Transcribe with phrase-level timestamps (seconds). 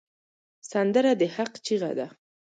[0.71, 2.07] سندره د حق چیغه ده